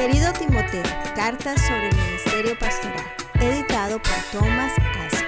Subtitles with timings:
[0.00, 0.82] Querido Timoteo,
[1.14, 3.04] Cartas sobre el Ministerio Pastoral,
[3.38, 5.26] editado por Thomas Asco.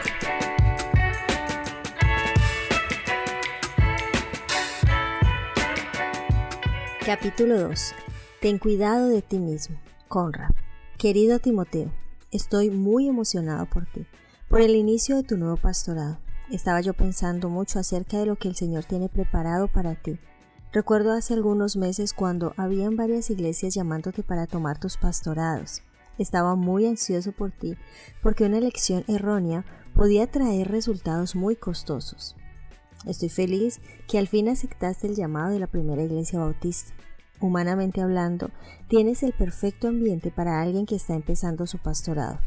[7.05, 7.95] Capítulo 2.
[8.41, 9.77] Ten cuidado de ti mismo.
[10.09, 10.53] Conrad.
[10.97, 11.93] Querido Timoteo,
[12.31, 14.07] estoy muy emocionado por ti,
[14.49, 16.19] por el inicio de tu nuevo pastorado.
[16.51, 20.19] Estaba yo pensando mucho acerca de lo que el Señor tiene preparado para ti
[20.73, 25.83] Recuerdo hace algunos meses cuando habían varias iglesias llamándote para tomar tus pastorados.
[26.17, 27.77] Estaba muy ansioso por ti
[28.23, 32.37] porque una elección errónea podía traer resultados muy costosos.
[33.05, 36.95] Estoy feliz que al fin aceptaste el llamado de la primera iglesia bautista.
[37.39, 38.51] Humanamente hablando,
[38.89, 42.39] tienes el perfecto ambiente para alguien que está empezando su pastorado.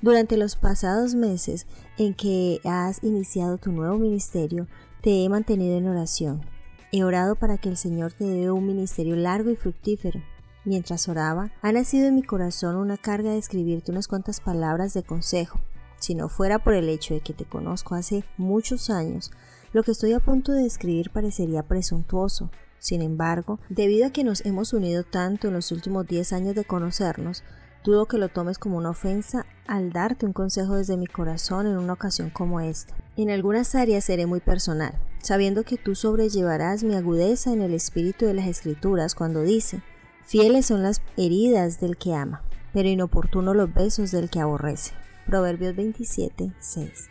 [0.00, 1.66] Durante los pasados meses
[1.98, 4.68] en que has iniciado tu nuevo ministerio,
[5.00, 6.55] te he mantenido en oración
[6.92, 10.22] He orado para que el Señor te dé un ministerio largo y fructífero.
[10.64, 15.02] Mientras oraba, ha nacido en mi corazón una carga de escribirte unas cuantas palabras de
[15.02, 15.60] consejo.
[15.98, 19.32] Si no fuera por el hecho de que te conozco hace muchos años,
[19.72, 22.50] lo que estoy a punto de escribir parecería presuntuoso.
[22.78, 26.64] Sin embargo, debido a que nos hemos unido tanto en los últimos 10 años de
[26.64, 27.42] conocernos,
[27.84, 31.78] dudo que lo tomes como una ofensa al darte un consejo desde mi corazón en
[31.78, 32.94] una ocasión como esta.
[33.16, 34.94] En algunas áreas seré muy personal,
[35.26, 39.82] sabiendo que tú sobrellevarás mi agudeza en el espíritu de las escrituras cuando dice,
[40.24, 44.92] fieles son las heridas del que ama, pero inoportuno los besos del que aborrece.
[45.26, 47.08] Proverbios 27, 6.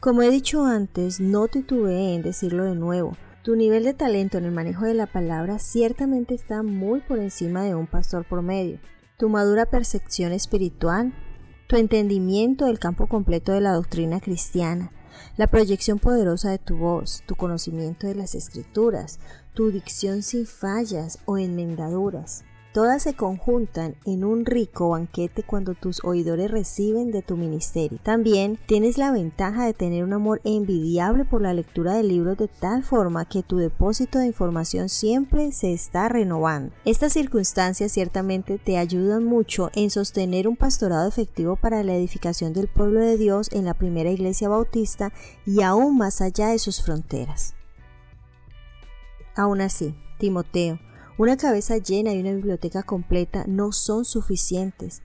[0.00, 4.44] Como he dicho antes, no titubeé en decirlo de nuevo, tu nivel de talento en
[4.46, 8.80] el manejo de la palabra ciertamente está muy por encima de un pastor promedio.
[9.18, 11.12] Tu madura percepción espiritual,
[11.68, 14.90] tu entendimiento del campo completo de la doctrina cristiana,
[15.36, 19.18] la proyección poderosa de tu voz, tu conocimiento de las escrituras,
[19.54, 26.04] tu dicción sin fallas o enmendaduras, Todas se conjuntan en un rico banquete cuando tus
[26.04, 27.98] oidores reciben de tu ministerio.
[28.04, 32.46] También tienes la ventaja de tener un amor envidiable por la lectura de libros de
[32.46, 36.72] tal forma que tu depósito de información siempre se está renovando.
[36.84, 42.68] Estas circunstancias ciertamente te ayudan mucho en sostener un pastorado efectivo para la edificación del
[42.68, 45.12] pueblo de Dios en la primera iglesia bautista
[45.44, 47.54] y aún más allá de sus fronteras.
[49.34, 50.78] Aún así, Timoteo,
[51.20, 55.02] una cabeza llena y una biblioteca completa no son suficientes.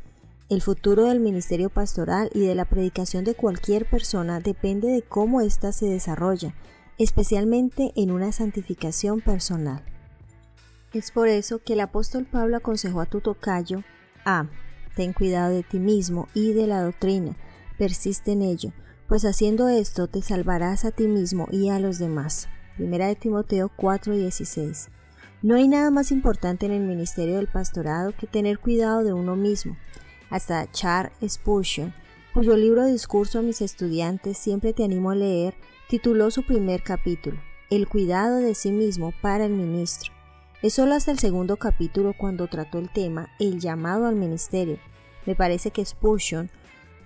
[0.47, 5.41] El futuro del ministerio pastoral y de la predicación de cualquier persona depende de cómo
[5.41, 6.55] ésta se desarrolla,
[6.97, 9.83] especialmente en una santificación personal.
[10.93, 13.83] Es por eso que el apóstol Pablo aconsejó a tu tocayo
[14.23, 14.47] a
[14.95, 17.35] ten cuidado de ti mismo y de la doctrina,
[17.77, 18.71] persiste en ello,
[19.09, 22.47] pues haciendo esto te salvarás a ti mismo y a los demás.
[22.77, 24.94] Primera de Timoteo 4:16.
[25.41, 29.35] No hay nada más importante en el ministerio del pastorado que tener cuidado de uno
[29.35, 29.77] mismo.
[30.29, 31.93] Hasta Charles Spurgeon,
[32.33, 35.53] cuyo libro discurso a mis estudiantes siempre te animo a leer,
[35.87, 37.37] tituló su primer capítulo,
[37.69, 40.13] El cuidado de sí mismo para el ministro.
[40.61, 44.79] Es solo hasta el segundo capítulo cuando trató el tema El llamado al ministerio.
[45.25, 46.49] Me parece que Spurgeon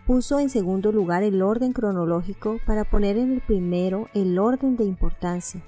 [0.08, 4.86] puso en segundo lugar el orden cronológico para poner en el primero el orden de
[4.86, 5.62] importancia.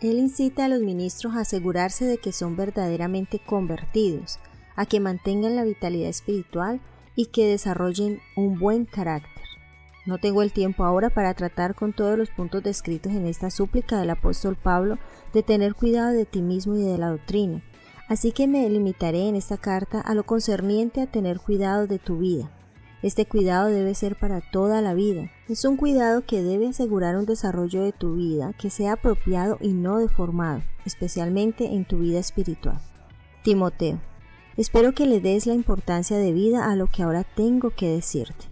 [0.00, 4.38] Él incita a los ministros a asegurarse de que son verdaderamente convertidos,
[4.76, 6.80] a que mantengan la vitalidad espiritual
[7.16, 9.42] y que desarrollen un buen carácter.
[10.06, 13.98] No tengo el tiempo ahora para tratar con todos los puntos descritos en esta súplica
[13.98, 14.98] del apóstol Pablo
[15.34, 17.64] de tener cuidado de ti mismo y de la doctrina,
[18.08, 22.18] así que me limitaré en esta carta a lo concerniente a tener cuidado de tu
[22.18, 22.50] vida,
[23.02, 25.30] este cuidado debe ser para toda la vida.
[25.48, 29.72] Es un cuidado que debe asegurar un desarrollo de tu vida que sea apropiado y
[29.72, 32.80] no deformado, especialmente en tu vida espiritual.
[33.44, 34.00] Timoteo,
[34.56, 38.46] espero que le des la importancia de vida a lo que ahora tengo que decirte.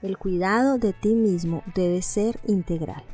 [0.00, 3.04] El cuidado de ti mismo debe ser integral.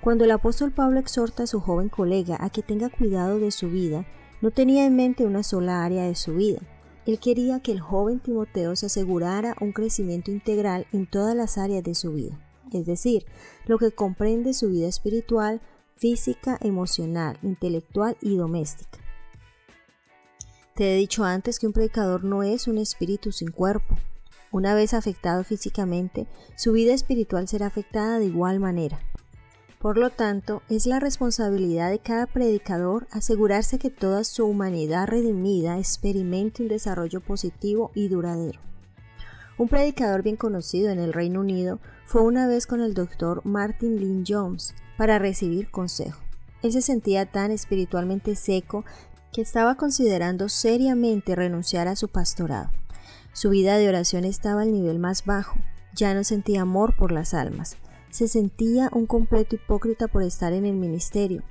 [0.00, 3.70] Cuando el apóstol Pablo exhorta a su joven colega a que tenga cuidado de su
[3.70, 4.06] vida,
[4.40, 6.60] no tenía en mente una sola área de su vida,
[7.06, 11.84] él quería que el joven Timoteo se asegurara un crecimiento integral en todas las áreas
[11.84, 12.38] de su vida,
[12.72, 13.24] es decir,
[13.66, 15.60] lo que comprende su vida espiritual,
[15.94, 18.98] física, emocional, intelectual y doméstica.
[20.74, 23.96] Te he dicho antes que un predicador no es un espíritu sin cuerpo.
[24.52, 29.00] Una vez afectado físicamente, su vida espiritual será afectada de igual manera.
[29.86, 35.78] Por lo tanto, es la responsabilidad de cada predicador asegurarse que toda su humanidad redimida
[35.78, 38.58] experimente un desarrollo positivo y duradero.
[39.58, 44.00] Un predicador bien conocido en el Reino Unido fue una vez con el doctor Martin
[44.00, 46.20] Lynn Jones para recibir consejo.
[46.64, 48.84] Él se sentía tan espiritualmente seco
[49.32, 52.72] que estaba considerando seriamente renunciar a su pastorado.
[53.32, 55.60] Su vida de oración estaba al nivel más bajo,
[55.94, 57.76] ya no sentía amor por las almas,
[58.16, 61.42] se sentía un completo hipócrita por estar en el ministerio.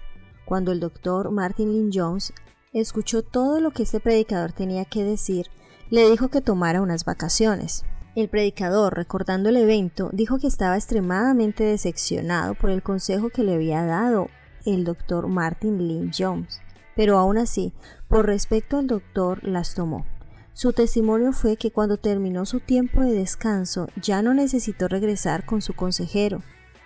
[0.45, 2.33] Cuando el doctor Martin Lynn Jones
[2.73, 5.45] escuchó todo lo que este predicador tenía que decir,
[5.91, 7.85] le dijo que tomara unas vacaciones.
[8.15, 13.53] El predicador, recordando el evento, dijo que estaba extremadamente decepcionado por el consejo que le
[13.53, 14.29] había dado
[14.65, 16.61] el doctor Martin Lynn Jones,
[16.95, 17.73] pero aún así,
[18.07, 20.07] por respecto al doctor, las tomó.
[20.53, 25.61] Su testimonio fue que cuando terminó su tiempo de descanso ya no necesitó regresar con
[25.61, 26.41] su consejero.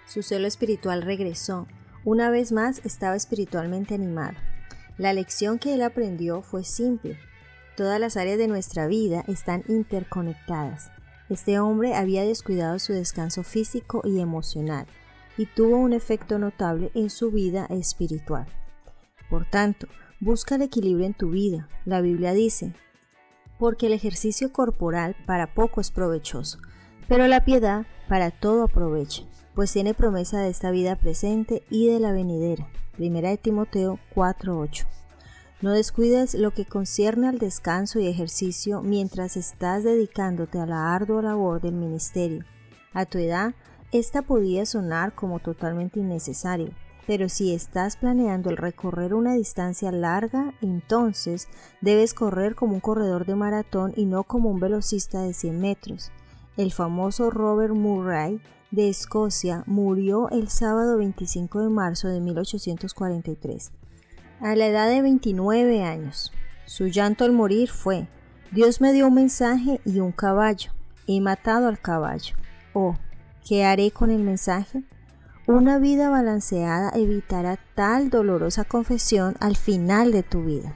[0.09, 1.67] Su celo espiritual regresó.
[2.03, 4.33] Una vez más estaba espiritualmente animado.
[4.97, 7.19] La lección que él aprendió fue simple.
[7.77, 10.89] Todas las áreas de nuestra vida están interconectadas.
[11.29, 14.87] Este hombre había descuidado su descanso físico y emocional
[15.37, 18.47] y tuvo un efecto notable en su vida espiritual.
[19.29, 19.87] Por tanto,
[20.19, 21.69] busca el equilibrio en tu vida.
[21.85, 22.73] La Biblia dice,
[23.59, 26.57] porque el ejercicio corporal para poco es provechoso,
[27.07, 29.23] pero la piedad para todo aprovecha,
[29.55, 32.67] pues tiene promesa de esta vida presente y de la venidera.
[32.93, 34.85] Primera de Timoteo 4:8.
[35.61, 41.21] No descuides lo que concierne al descanso y ejercicio mientras estás dedicándote a la ardua
[41.21, 42.45] labor del ministerio.
[42.93, 43.53] A tu edad,
[43.91, 46.69] esta podía sonar como totalmente innecesario,
[47.07, 51.49] pero si estás planeando el recorrer una distancia larga, entonces
[51.81, 56.11] debes correr como un corredor de maratón y no como un velocista de 100 metros.
[56.55, 58.39] El famoso Robert Murray
[58.71, 63.71] de Escocia murió el sábado 25 de marzo de 1843
[64.41, 66.31] a la edad de 29 años.
[66.65, 68.07] Su llanto al morir fue,
[68.51, 70.71] Dios me dio un mensaje y un caballo.
[71.07, 72.35] He matado al caballo.
[72.73, 72.95] Oh,
[73.47, 74.83] ¿qué haré con el mensaje?
[75.47, 80.75] Una vida balanceada evitará tal dolorosa confesión al final de tu vida.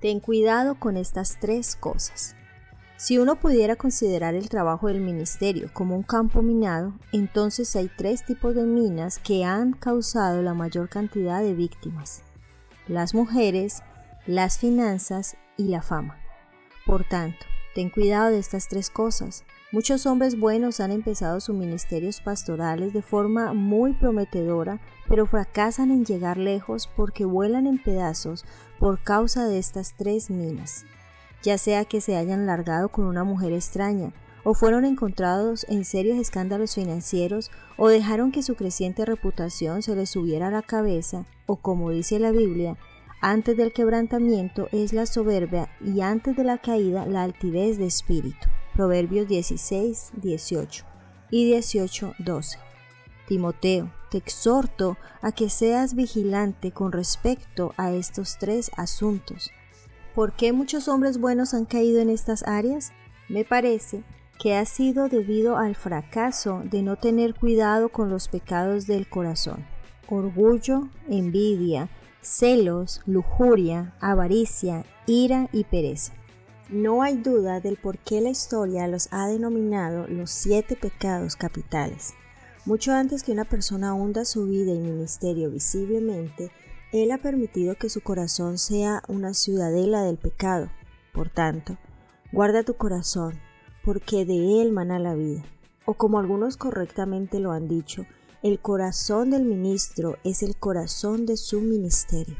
[0.00, 2.36] Ten cuidado con estas tres cosas.
[3.02, 8.24] Si uno pudiera considerar el trabajo del ministerio como un campo minado, entonces hay tres
[8.24, 12.22] tipos de minas que han causado la mayor cantidad de víctimas.
[12.86, 13.82] Las mujeres,
[14.24, 16.16] las finanzas y la fama.
[16.86, 17.44] Por tanto,
[17.74, 19.42] ten cuidado de estas tres cosas.
[19.72, 26.04] Muchos hombres buenos han empezado sus ministerios pastorales de forma muy prometedora, pero fracasan en
[26.04, 28.44] llegar lejos porque vuelan en pedazos
[28.78, 30.84] por causa de estas tres minas
[31.42, 34.12] ya sea que se hayan largado con una mujer extraña,
[34.44, 40.10] o fueron encontrados en serios escándalos financieros, o dejaron que su creciente reputación se les
[40.10, 42.76] subiera a la cabeza, o como dice la Biblia,
[43.20, 48.48] antes del quebrantamiento es la soberbia y antes de la caída la altivez de espíritu.
[48.74, 50.84] Proverbios 16, 18
[51.30, 52.58] y 18, 12.
[53.28, 59.52] Timoteo, te exhorto a que seas vigilante con respecto a estos tres asuntos
[60.14, 62.92] ¿Por qué muchos hombres buenos han caído en estas áreas?
[63.30, 64.04] Me parece
[64.38, 69.64] que ha sido debido al fracaso de no tener cuidado con los pecados del corazón.
[70.08, 71.88] Orgullo, envidia,
[72.20, 76.12] celos, lujuria, avaricia, ira y pereza.
[76.68, 82.12] No hay duda del por qué la historia los ha denominado los siete pecados capitales.
[82.66, 86.50] Mucho antes que una persona hunda su vida y ministerio visiblemente,
[86.92, 90.70] él ha permitido que su corazón sea una ciudadela del pecado.
[91.14, 91.78] Por tanto,
[92.32, 93.40] guarda tu corazón,
[93.82, 95.42] porque de él mana la vida.
[95.86, 98.04] O como algunos correctamente lo han dicho,
[98.42, 102.36] el corazón del ministro es el corazón de su ministerio.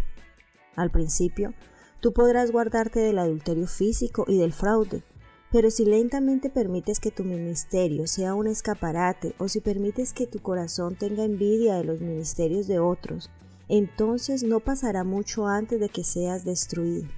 [0.77, 1.55] Al principio,
[2.01, 5.03] tú podrás guardarte del adulterio físico y del fraude,
[5.51, 10.41] pero si lentamente permites que tu ministerio sea un escaparate o si permites que tu
[10.41, 13.31] corazón tenga envidia de los ministerios de otros,
[13.79, 17.09] entonces no pasará mucho antes de que seas destruido.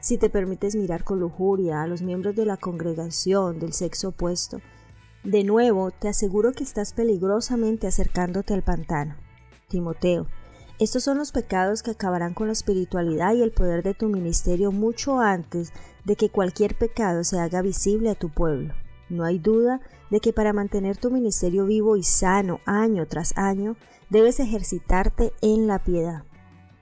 [0.00, 4.60] Si te permites mirar con lujuria a los miembros de la congregación del sexo opuesto,
[5.22, 9.14] de nuevo te aseguro que estás peligrosamente acercándote al pantano.
[9.68, 10.26] Timoteo,
[10.80, 14.72] estos son los pecados que acabarán con la espiritualidad y el poder de tu ministerio
[14.72, 15.72] mucho antes
[16.04, 18.74] de que cualquier pecado se haga visible a tu pueblo.
[19.14, 19.80] No hay duda
[20.10, 23.76] de que para mantener tu ministerio vivo y sano año tras año,
[24.10, 26.24] debes ejercitarte en la piedad.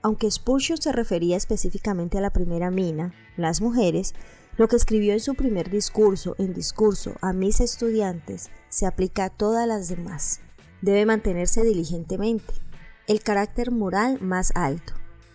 [0.01, 4.15] Aunque Spurgeon se refería específicamente a la primera mina, las mujeres,
[4.57, 9.29] lo que escribió en su primer discurso, en discurso a mis estudiantes, se aplica a
[9.29, 10.41] todas las demás.
[10.81, 12.53] Debe mantenerse diligentemente.
[13.07, 14.93] El carácter moral más alto.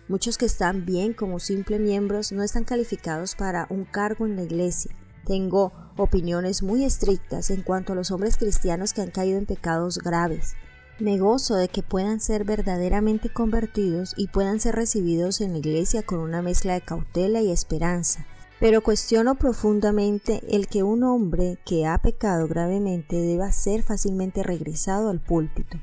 [0.09, 4.43] Muchos que están bien como simples miembros no están calificados para un cargo en la
[4.43, 4.91] iglesia.
[5.25, 9.99] Tengo opiniones muy estrictas en cuanto a los hombres cristianos que han caído en pecados
[9.99, 10.55] graves
[10.99, 16.03] Me gozo de que puedan ser verdaderamente convertidos y puedan ser recibidos en la iglesia
[16.03, 18.25] con una mezcla de cautela y esperanza.
[18.59, 25.09] Pero cuestiono profundamente el que un hombre que ha pecado gravemente deba ser fácilmente regresado
[25.09, 25.77] al púlpito.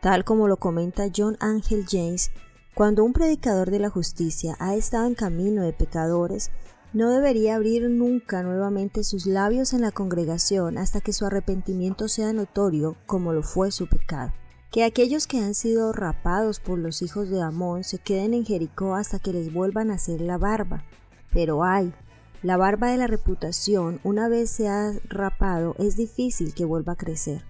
[0.00, 2.30] Tal como lo comenta John Angel James,
[2.74, 6.50] cuando un predicador de la justicia ha estado en camino de pecadores,
[6.94, 12.32] no debería abrir nunca nuevamente sus labios en la congregación hasta que su arrepentimiento sea
[12.32, 14.32] notorio como lo fue su pecado
[14.74, 18.96] que aquellos que han sido rapados por los hijos de Amón se queden en Jericó
[18.96, 20.82] hasta que les vuelvan a hacer la barba.
[21.32, 21.94] Pero ay,
[22.42, 26.96] la barba de la reputación, una vez se ha rapado, es difícil que vuelva a
[26.96, 27.44] crecer.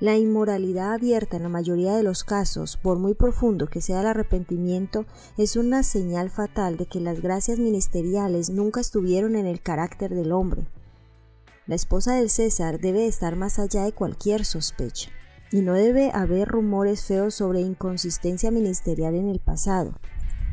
[0.00, 4.06] La inmoralidad abierta en la mayoría de los casos, por muy profundo que sea el
[4.06, 10.14] arrepentimiento, es una señal fatal de que las gracias ministeriales nunca estuvieron en el carácter
[10.14, 10.68] del hombre.
[11.66, 15.10] La esposa del César debe estar más allá de cualquier sospecha
[15.50, 19.98] y no debe haber rumores feos sobre inconsistencia ministerial en el pasado.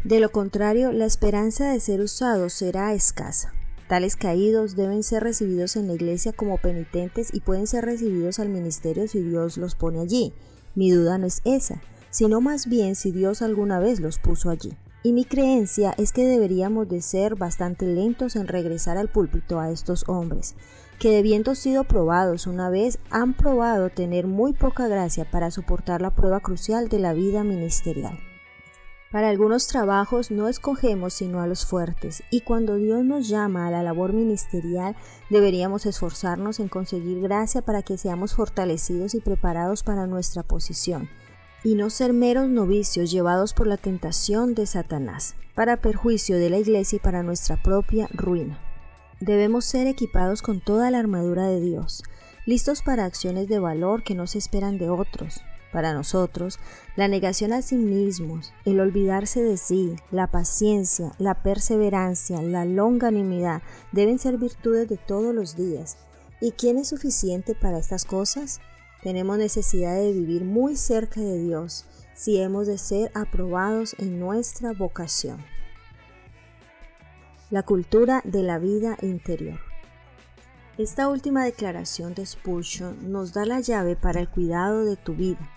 [0.04, 3.55] De lo contrario, la esperanza de ser usado será escasa.
[3.88, 8.50] Tales caídos deben ser recibidos en la iglesia como penitentes y pueden ser recibidos al
[8.50, 10.34] ministerio si Dios los pone allí.
[10.74, 14.74] Mi duda no es esa, sino más bien si Dios alguna vez los puso allí.
[15.04, 19.70] Y mi creencia es que deberíamos de ser bastante lentos en regresar al púlpito a
[19.70, 20.56] estos hombres,
[20.98, 26.16] que debiendo sido probados una vez, han probado tener muy poca gracia para soportar la
[26.16, 28.18] prueba crucial de la vida ministerial.
[29.16, 33.72] Para algunos trabajos no escogemos sino a los fuertes, y cuando Dios nos llama a
[33.72, 34.94] la labor ministerial,
[35.30, 41.08] deberíamos esforzarnos en conseguir gracia para que seamos fortalecidos y preparados para nuestra posición,
[41.64, 46.58] y no ser meros novicios llevados por la tentación de Satanás, para perjuicio de la
[46.58, 48.60] iglesia y para nuestra propia ruina.
[49.22, 52.04] Debemos ser equipados con toda la armadura de Dios,
[52.46, 55.40] listos para acciones de valor que no se esperan de otros.
[55.76, 56.58] Para nosotros,
[56.96, 63.62] la negación a sí mismos, el olvidarse de sí, la paciencia, la perseverancia, la longanimidad
[63.92, 65.98] deben ser virtudes de todos los días.
[66.40, 68.62] ¿Y quién es suficiente para estas cosas?
[69.04, 74.72] Tenemos necesidad de vivir muy cerca de Dios si hemos de ser aprobados en nuestra
[74.72, 75.44] vocación
[77.50, 79.60] la cultura de la vida interior.
[80.78, 85.52] Esta última declaración de Spurgeon nos da la llave para el cuidado de tu vida.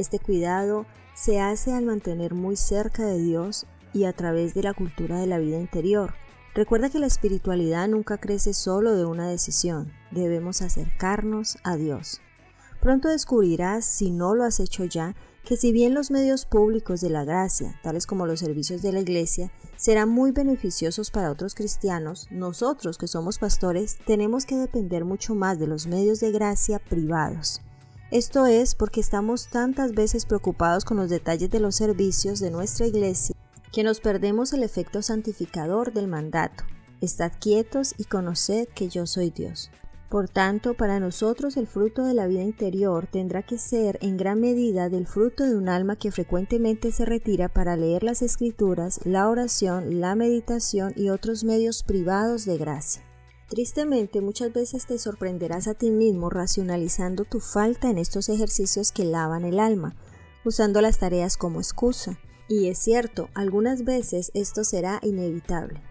[0.00, 4.72] Este cuidado se hace al mantener muy cerca de Dios y a través de la
[4.72, 6.14] cultura de la vida interior.
[6.54, 12.22] Recuerda que la espiritualidad nunca crece solo de una decisión, debemos acercarnos a Dios.
[12.80, 15.14] Pronto descubrirás, si no lo has hecho ya,
[15.44, 19.00] que si bien los medios públicos de la gracia, tales como los servicios de la
[19.00, 25.34] Iglesia, serán muy beneficiosos para otros cristianos, nosotros que somos pastores tenemos que depender mucho
[25.34, 27.60] más de los medios de gracia privados.
[28.10, 32.86] Esto es porque estamos tantas veces preocupados con los detalles de los servicios de nuestra
[32.88, 33.36] Iglesia
[33.72, 36.64] que nos perdemos el efecto santificador del mandato.
[37.00, 39.70] Estad quietos y conoced que yo soy Dios.
[40.08, 44.40] Por tanto, para nosotros el fruto de la vida interior tendrá que ser en gran
[44.40, 49.28] medida del fruto de un alma que frecuentemente se retira para leer las escrituras, la
[49.28, 53.04] oración, la meditación y otros medios privados de gracia.
[53.50, 59.04] Tristemente, muchas veces te sorprenderás a ti mismo racionalizando tu falta en estos ejercicios que
[59.04, 59.96] lavan el alma,
[60.44, 62.16] usando las tareas como excusa.
[62.48, 65.82] Y es cierto, algunas veces esto será inevitable.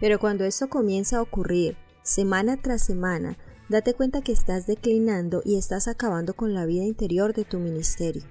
[0.00, 5.58] Pero cuando esto comienza a ocurrir, semana tras semana, date cuenta que estás declinando y
[5.58, 8.24] estás acabando con la vida interior de tu ministerio.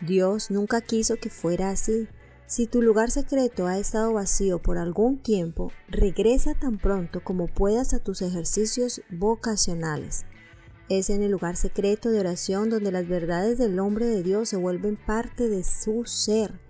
[0.00, 2.08] Dios nunca quiso que fuera así.
[2.52, 7.94] Si tu lugar secreto ha estado vacío por algún tiempo, regresa tan pronto como puedas
[7.94, 10.26] a tus ejercicios vocacionales.
[10.90, 14.58] Es en el lugar secreto de oración donde las verdades del hombre de Dios se
[14.58, 16.60] vuelven parte de su ser.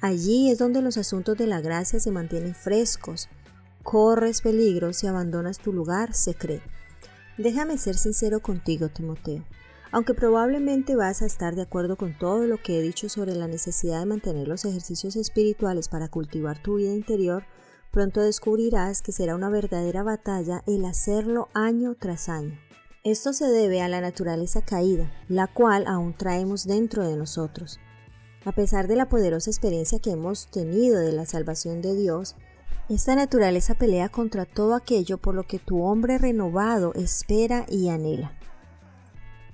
[0.00, 3.28] Allí es donde los asuntos de la gracia se mantienen frescos,
[3.82, 6.64] corres peligro si abandonas tu lugar secreto.
[7.36, 9.44] Déjame ser sincero contigo, Timoteo.
[9.90, 13.48] Aunque probablemente vas a estar de acuerdo con todo lo que he dicho sobre la
[13.48, 17.44] necesidad de mantener los ejercicios espirituales para cultivar tu vida interior,
[17.90, 22.58] pronto descubrirás que será una verdadera batalla el hacerlo año tras año.
[23.02, 27.80] Esto se debe a la naturaleza caída, la cual aún traemos dentro de nosotros.
[28.44, 32.36] A pesar de la poderosa experiencia que hemos tenido de la salvación de Dios,
[32.90, 38.37] esta naturaleza pelea contra todo aquello por lo que tu hombre renovado espera y anhela.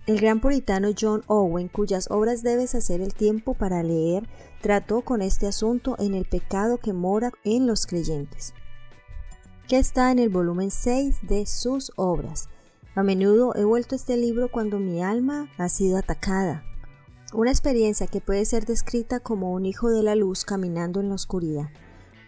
[0.06, 4.28] El gran puritano John Owen, cuyas obras debes hacer el tiempo para leer,
[4.60, 8.52] trató con este asunto en el pecado que mora en los creyentes,
[9.66, 12.50] que está en el volumen 6 de sus obras.
[12.94, 16.64] A menudo he vuelto este libro cuando mi alma ha sido atacada.
[17.32, 21.14] una experiencia que puede ser descrita como un hijo de la luz caminando en la
[21.14, 21.70] oscuridad.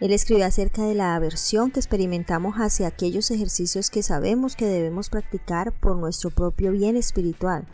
[0.00, 5.08] Él escribió acerca de la aversión que experimentamos hacia aquellos ejercicios que sabemos que debemos
[5.08, 7.66] practicar por nuestro propio bien espiritual.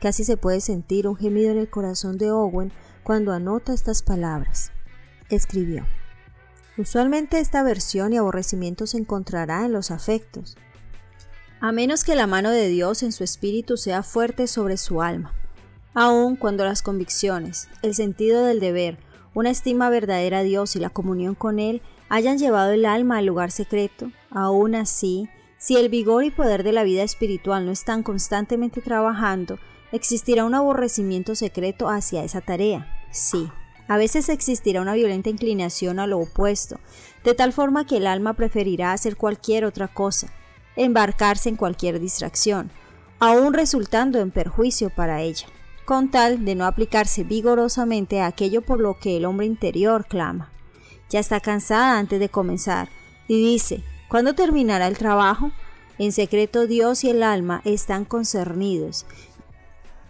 [0.00, 4.72] Casi se puede sentir un gemido en el corazón de Owen cuando anota estas palabras.
[5.28, 5.84] Escribió.
[6.78, 10.56] Usualmente esta aversión y aborrecimiento se encontrará en los afectos,
[11.60, 15.32] a menos que la mano de Dios en su espíritu sea fuerte sobre su alma.
[15.94, 18.98] Aun cuando las convicciones, el sentido del deber,
[19.36, 23.26] una estima verdadera a Dios y la comunión con Él hayan llevado el alma al
[23.26, 25.28] lugar secreto, aún así,
[25.58, 29.58] si el vigor y poder de la vida espiritual no están constantemente trabajando,
[29.92, 32.90] existirá un aborrecimiento secreto hacia esa tarea.
[33.10, 33.50] Sí,
[33.88, 36.80] a veces existirá una violenta inclinación a lo opuesto,
[37.22, 40.32] de tal forma que el alma preferirá hacer cualquier otra cosa,
[40.76, 42.70] embarcarse en cualquier distracción,
[43.18, 45.46] aún resultando en perjuicio para ella
[45.86, 50.52] con tal de no aplicarse vigorosamente a aquello por lo que el hombre interior clama.
[51.08, 52.90] Ya está cansada antes de comenzar
[53.28, 55.52] y dice, ¿cuándo terminará el trabajo?
[55.98, 59.06] En secreto Dios y el alma están concernidos.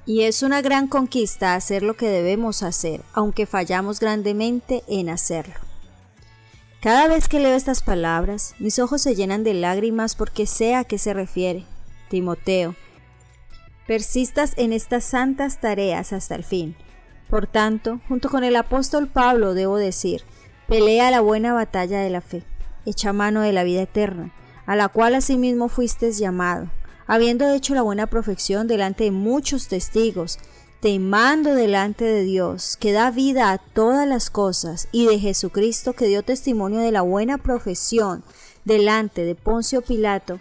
[0.06, 5.54] Y es una gran conquista hacer lo que debemos hacer, aunque fallamos grandemente en hacerlo.
[6.80, 10.84] Cada vez que leo estas palabras, mis ojos se llenan de lágrimas porque sé a
[10.84, 11.64] qué se refiere.
[12.08, 12.76] Timoteo,
[13.86, 16.76] persistas en estas santas tareas hasta el fin.
[17.30, 20.22] Por tanto, junto con el apóstol Pablo debo decir,
[20.68, 22.44] pelea la buena batalla de la fe,
[22.84, 24.32] echa mano de la vida eterna,
[24.66, 26.70] a la cual asimismo fuisteis llamado,
[27.06, 30.38] habiendo hecho la buena profesión delante de muchos testigos,
[30.80, 35.94] te mando delante de Dios, que da vida a todas las cosas, y de Jesucristo,
[35.94, 38.22] que dio testimonio de la buena profesión
[38.64, 40.38] delante de Poncio Pilato,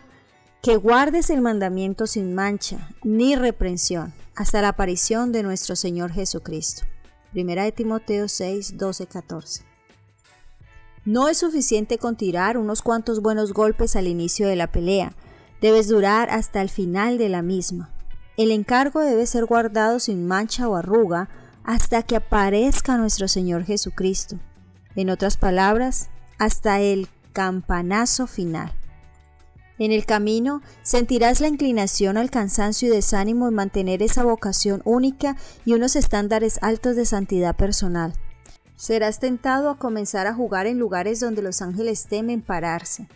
[0.65, 6.87] que guardes el mandamiento sin mancha ni reprensión hasta la aparición de nuestro Señor Jesucristo.
[7.33, 9.63] Primera de Timoteo 6, 12, 14.
[11.05, 15.13] No es suficiente con tirar unos cuantos buenos golpes al inicio de la pelea,
[15.61, 17.93] debes durar hasta el final de la misma.
[18.35, 21.29] El encargo debe ser guardado sin mancha o arruga
[21.63, 24.39] hasta que aparezca nuestro Señor Jesucristo.
[24.95, 26.09] En otras palabras,
[26.39, 28.73] hasta el campanazo final.
[29.77, 35.35] En el camino sentirás la inclinación al cansancio y desánimo en mantener esa vocación única
[35.65, 38.13] y unos estándares altos de santidad personal.
[38.77, 43.07] Serás tentado a comenzar a jugar en lugares donde los ángeles temen pararse.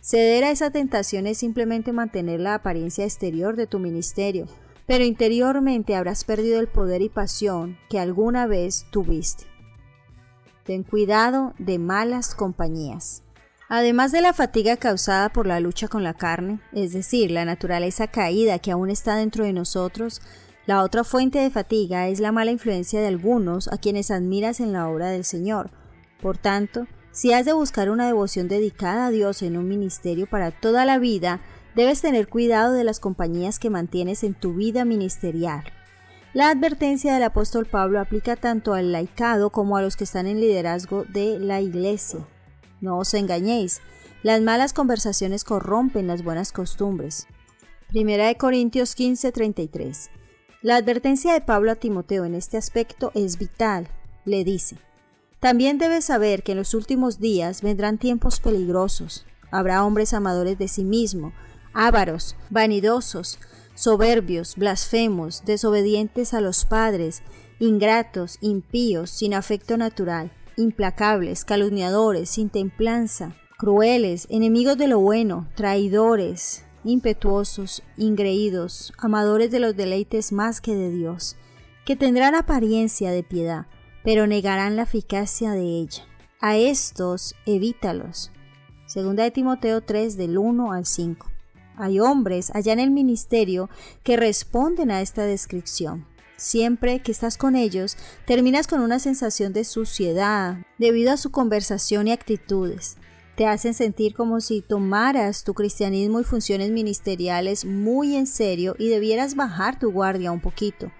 [0.00, 4.46] Ceder a esa tentación es simplemente mantener la apariencia exterior de tu ministerio,
[4.86, 9.44] pero interiormente habrás perdido el poder y pasión que alguna vez tuviste.
[10.64, 13.23] Ten cuidado de malas compañías.
[13.76, 18.06] Además de la fatiga causada por la lucha con la carne, es decir, la naturaleza
[18.06, 20.22] caída que aún está dentro de nosotros,
[20.64, 24.72] la otra fuente de fatiga es la mala influencia de algunos a quienes admiras en
[24.72, 25.72] la obra del Señor.
[26.22, 30.52] Por tanto, si has de buscar una devoción dedicada a Dios en un ministerio para
[30.52, 31.40] toda la vida,
[31.74, 35.64] debes tener cuidado de las compañías que mantienes en tu vida ministerial.
[36.32, 40.40] La advertencia del apóstol Pablo aplica tanto al laicado como a los que están en
[40.40, 42.24] liderazgo de la iglesia.
[42.84, 43.80] No os engañéis,
[44.22, 47.26] las malas conversaciones corrompen las buenas costumbres.
[47.88, 50.10] Primera de Corintios 15:33.
[50.60, 53.88] La advertencia de Pablo a Timoteo en este aspecto es vital.
[54.26, 54.76] Le dice,
[55.40, 59.24] también debes saber que en los últimos días vendrán tiempos peligrosos.
[59.50, 61.32] Habrá hombres amadores de sí mismo,
[61.72, 63.38] ávaros, vanidosos,
[63.74, 67.22] soberbios, blasfemos, desobedientes a los padres,
[67.60, 76.64] ingratos, impíos, sin afecto natural implacables, calumniadores, sin templanza, crueles, enemigos de lo bueno, traidores,
[76.84, 81.36] impetuosos, ingreídos, amadores de los deleites más que de Dios,
[81.84, 83.66] que tendrán apariencia de piedad,
[84.02, 86.04] pero negarán la eficacia de ella.
[86.40, 88.30] A estos evítalos.
[88.86, 91.30] Segunda de Timoteo 3 del 1 al 5.
[91.76, 93.70] Hay hombres allá en el ministerio
[94.02, 96.06] que responden a esta descripción.
[96.36, 102.08] Siempre que estás con ellos, terminas con una sensación de suciedad debido a su conversación
[102.08, 102.96] y actitudes.
[103.36, 108.88] Te hacen sentir como si tomaras tu cristianismo y funciones ministeriales muy en serio y
[108.88, 110.90] debieras bajar tu guardia un poquito.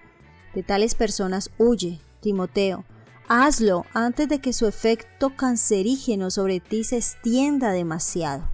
[0.53, 2.85] De tales personas huye, Timoteo.
[3.27, 8.49] Hazlo antes de que su efecto cancerígeno sobre ti se extienda demasiado.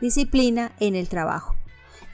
[0.00, 1.54] Disciplina en el trabajo.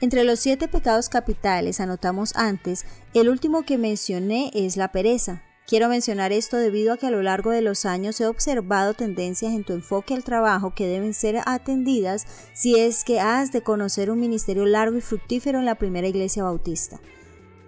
[0.01, 5.43] Entre los siete pecados capitales anotamos antes, el último que mencioné es la pereza.
[5.67, 9.53] Quiero mencionar esto debido a que a lo largo de los años he observado tendencias
[9.53, 14.09] en tu enfoque al trabajo que deben ser atendidas si es que has de conocer
[14.09, 16.99] un ministerio largo y fructífero en la primera iglesia bautista.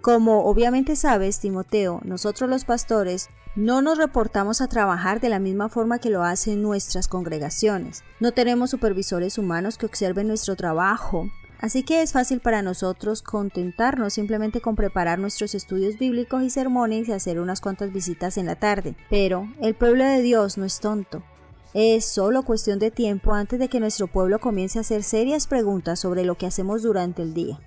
[0.00, 5.68] Como obviamente sabes, Timoteo, nosotros los pastores no nos reportamos a trabajar de la misma
[5.68, 8.02] forma que lo hacen nuestras congregaciones.
[8.18, 11.30] No tenemos supervisores humanos que observen nuestro trabajo.
[11.62, 17.06] Así que es fácil para nosotros contentarnos simplemente con preparar nuestros estudios bíblicos y sermones
[17.06, 18.96] y hacer unas cuantas visitas en la tarde.
[19.08, 21.22] Pero el pueblo de Dios no es tonto.
[21.72, 26.00] Es solo cuestión de tiempo antes de que nuestro pueblo comience a hacer serias preguntas
[26.00, 27.60] sobre lo que hacemos durante el día.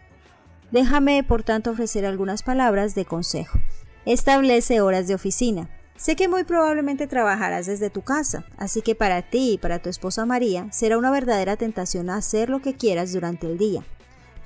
[0.72, 3.60] Déjame, por tanto, ofrecer algunas palabras de consejo.
[4.06, 5.70] Establece horas de oficina.
[5.98, 9.90] Sé que muy probablemente trabajarás desde tu casa, así que para ti y para tu
[9.90, 13.86] esposa María será una verdadera tentación hacer lo que quieras durante el día.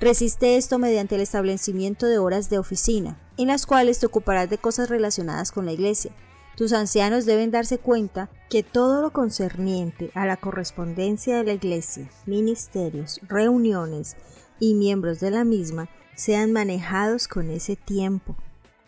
[0.00, 4.58] Resiste esto mediante el establecimiento de horas de oficina, en las cuales te ocuparás de
[4.58, 6.12] cosas relacionadas con la iglesia.
[6.56, 12.08] Tus ancianos deben darse cuenta que todo lo concerniente a la correspondencia de la iglesia,
[12.26, 14.16] ministerios, reuniones
[14.60, 18.36] y miembros de la misma sean manejados con ese tiempo.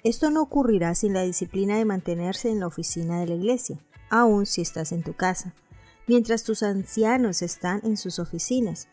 [0.04, 3.78] Esto no ocurrirá sin la disciplina de mantenerse en la oficina de la iglesia,
[4.10, 5.54] aun si estás en tu casa,
[6.08, 8.88] mientras tus ancianos están en sus oficinas.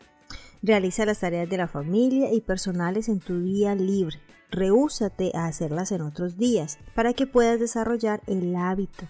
[0.62, 4.20] Realiza las tareas de la familia y personales en tu día libre.
[4.52, 9.08] Rehúsate a hacerlas en otros días para que puedas desarrollar el hábito.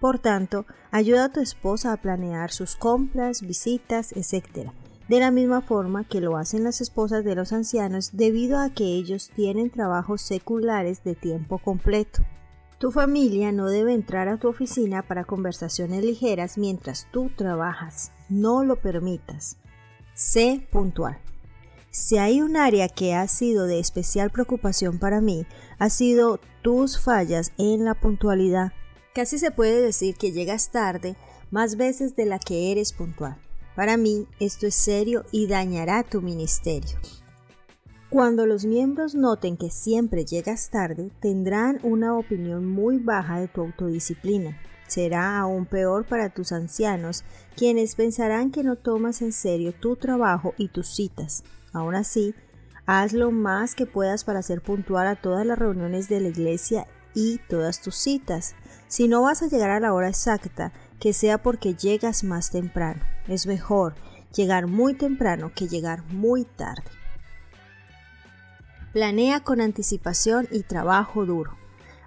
[0.00, 4.70] Por tanto, ayuda a tu esposa a planear sus compras, visitas, etc
[5.08, 8.84] de la misma forma que lo hacen las esposas de los ancianos debido a que
[8.84, 12.24] ellos tienen trabajos seculares de tiempo completo.
[12.78, 18.12] Tu familia no debe entrar a tu oficina para conversaciones ligeras mientras tú trabajas.
[18.28, 19.56] No lo permitas.
[20.12, 21.18] Sé puntual.
[21.90, 25.46] Si hay un área que ha sido de especial preocupación para mí,
[25.78, 28.72] ha sido tus fallas en la puntualidad.
[29.14, 31.16] Casi se puede decir que llegas tarde
[31.50, 33.38] más veces de la que eres puntual.
[33.76, 36.98] Para mí esto es serio y dañará tu ministerio.
[38.08, 43.60] Cuando los miembros noten que siempre llegas tarde, tendrán una opinión muy baja de tu
[43.60, 44.58] autodisciplina.
[44.88, 47.24] Será aún peor para tus ancianos,
[47.56, 51.44] quienes pensarán que no tomas en serio tu trabajo y tus citas.
[51.72, 52.34] Aún así,
[52.86, 56.86] haz lo más que puedas para ser puntual a todas las reuniones de la iglesia
[57.12, 58.54] y todas tus citas.
[58.88, 63.02] Si no vas a llegar a la hora exacta, que sea porque llegas más temprano.
[63.28, 63.94] Es mejor
[64.34, 66.90] llegar muy temprano que llegar muy tarde.
[68.92, 71.56] Planea con anticipación y trabajo duro.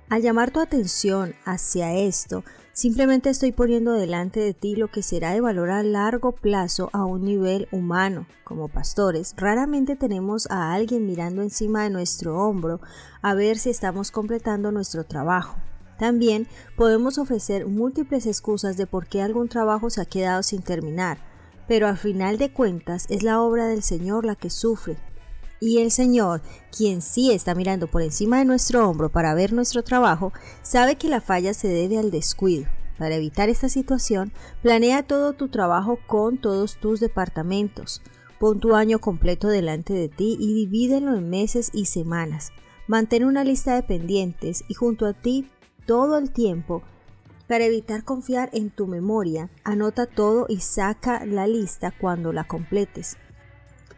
[0.10, 5.34] Al llamar tu atención hacia esto, simplemente estoy poniendo delante de ti lo que será
[5.34, 8.26] de valor a largo plazo a un nivel humano.
[8.44, 12.82] Como pastores, raramente tenemos a alguien mirando encima de nuestro hombro
[13.22, 15.58] a ver si estamos completando nuestro trabajo.
[16.00, 21.20] También podemos ofrecer múltiples excusas de por qué algún trabajo se ha quedado sin terminar,
[21.68, 24.98] pero al final de cuentas es la obra del Señor la que sufre.
[25.60, 26.42] Y el Señor,
[26.76, 30.32] quien sí está mirando por encima de nuestro hombro para ver nuestro trabajo,
[30.62, 32.66] sabe que la falla se debe al descuido.
[32.98, 34.32] Para evitar esta situación,
[34.62, 38.02] planea todo tu trabajo con todos tus departamentos.
[38.40, 42.54] Pon tu año completo delante de ti y divídelo en meses y semanas.
[42.88, 45.50] Mantén una lista de pendientes y junto a ti
[45.90, 46.84] todo el tiempo.
[47.48, 53.18] Para evitar confiar en tu memoria, anota todo y saca la lista cuando la completes.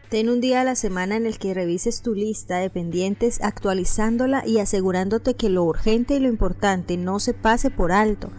[0.08, 4.42] Ten un día a la semana en el que revises tu lista de pendientes actualizándola
[4.46, 8.30] y asegurándote que lo urgente y lo importante no se pase por alto.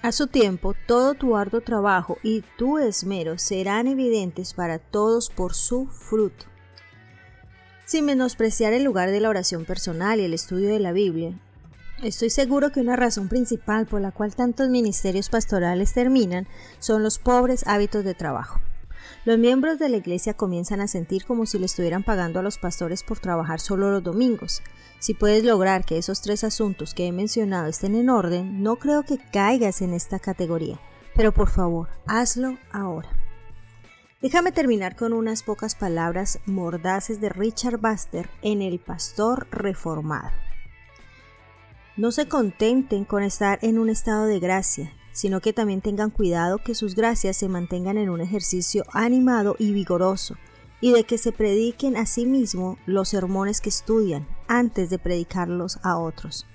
[0.00, 5.52] A su tiempo, todo tu arduo trabajo y tu esmero serán evidentes para todos por
[5.52, 6.46] su fruto.
[7.84, 11.38] Sin menospreciar el lugar de la oración personal y el estudio de la Biblia,
[12.02, 16.46] Estoy seguro que una razón principal por la cual tantos ministerios pastorales terminan
[16.78, 18.60] son los pobres hábitos de trabajo.
[19.24, 22.56] Los miembros de la iglesia comienzan a sentir como si le estuvieran pagando a los
[22.56, 24.62] pastores por trabajar solo los domingos.
[25.00, 29.02] Si puedes lograr que esos tres asuntos que he mencionado estén en orden, no creo
[29.02, 30.78] que caigas en esta categoría.
[31.16, 33.08] Pero por favor, hazlo ahora.
[34.22, 40.30] Déjame terminar con unas pocas palabras mordaces de Richard Buster en El Pastor Reformado.
[41.98, 46.58] No se contenten con estar en un estado de gracia, sino que también tengan cuidado
[46.58, 50.36] que sus gracias se mantengan en un ejercicio animado y vigoroso,
[50.80, 55.80] y de que se prediquen a sí mismo los sermones que estudian antes de predicarlos
[55.82, 56.46] a otros.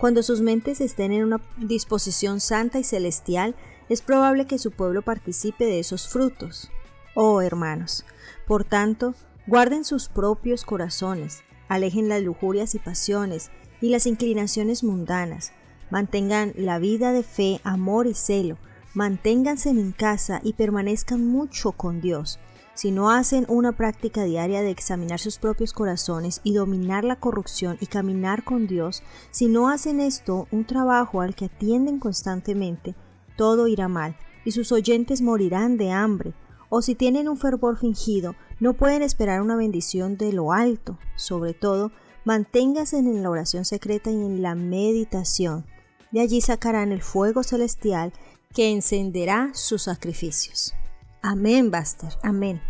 [0.00, 3.54] Cuando sus mentes estén en una disposición santa y celestial,
[3.88, 6.72] es probable que su pueblo participe de esos frutos.
[7.14, 8.04] Oh hermanos,
[8.48, 9.14] por tanto,
[9.46, 15.52] guarden sus propios corazones, alejen las lujurias y pasiones, y las inclinaciones mundanas.
[15.90, 18.58] Mantengan la vida de fe, amor y celo.
[18.94, 22.38] Manténganse en casa y permanezcan mucho con Dios.
[22.74, 27.76] si no hacen una práctica diaria de examinar sus propios corazones y dominar la corrupción
[27.80, 32.94] y caminar con Dios, si no hacen esto un trabajo al que atienden constantemente,
[33.36, 36.34] todo irá mal y sus oyentes morirán de hambre,
[36.68, 40.98] o si tienen un fervor fingido, no pueden esperar una bendición de lo alto.
[41.16, 41.92] Sobre todo,
[42.28, 45.64] manténgase en la oración secreta y en la meditación.
[46.12, 48.12] De allí sacarán el fuego celestial
[48.54, 50.74] que encenderá sus sacrificios.
[51.22, 52.60] Amén, Buster, amén.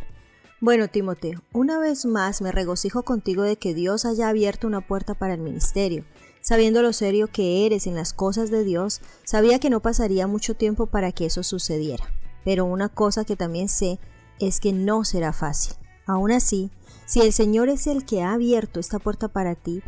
[0.60, 5.14] Bueno, Timoteo, una vez más me regocijo contigo de que Dios haya abierto una puerta
[5.14, 6.04] para el ministerio.
[6.40, 10.54] Sabiendo lo serio que eres en las cosas de Dios, sabía que no pasaría mucho
[10.54, 12.04] tiempo para que eso sucediera.
[12.44, 13.98] Pero una cosa que también sé
[14.38, 15.74] es que no será fácil.
[16.06, 16.70] Aún así,
[17.08, 19.82] si el Señor es el que ha abierto esta puerta para ti,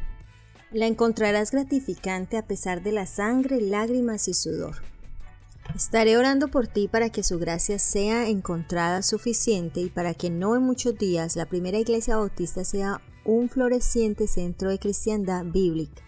[0.73, 4.77] la encontrarás gratificante a pesar de la sangre, lágrimas y sudor.
[5.75, 10.57] Estaré orando por ti para que su gracia sea encontrada suficiente y para que no
[10.57, 16.03] en muchos días la primera iglesia bautista sea un floreciente centro de cristiandad bíblica.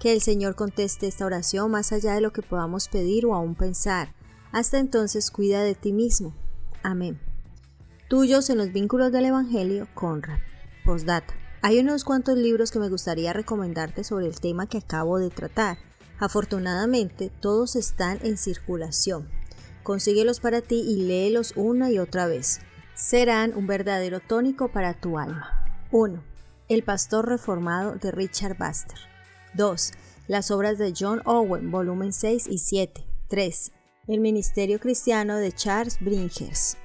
[0.00, 3.54] Que el Señor conteste esta oración más allá de lo que podamos pedir o aún
[3.54, 4.14] pensar.
[4.50, 6.34] Hasta entonces cuida de ti mismo.
[6.82, 7.20] Amén.
[8.10, 10.40] Tuyos en los vínculos del Evangelio, Conrad.
[10.84, 11.32] Postdata.
[11.62, 15.78] Hay unos cuantos libros que me gustaría recomendarte sobre el tema que acabo de tratar.
[16.18, 19.28] Afortunadamente, todos están en circulación.
[19.84, 22.58] Consíguelos para ti y léelos una y otra vez.
[22.94, 25.64] Serán un verdadero tónico para tu alma.
[25.92, 26.20] 1.
[26.68, 28.98] El pastor reformado de Richard Baxter.
[29.54, 29.92] 2.
[30.26, 33.06] Las obras de John Owen, volumen 6 y 7.
[33.28, 33.70] 3.
[34.08, 36.76] El ministerio cristiano de Charles Bringers.